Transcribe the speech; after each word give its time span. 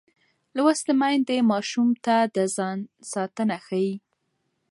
لوستې 0.55 0.91
میندې 0.99 1.37
ماشوم 1.51 1.89
ته 2.05 2.15
د 2.35 2.37
ځان 2.55 2.77
ساتنه 3.11 3.57
ښيي. 3.65 3.91